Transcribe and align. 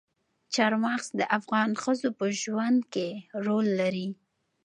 چار 0.53 0.73
مغز 0.83 1.07
د 1.19 1.21
افغان 1.37 1.69
ښځو 1.81 2.09
په 2.19 2.25
ژوند 2.41 2.79
کې 2.93 3.07
رول 3.45 3.67
لري. 3.79 4.07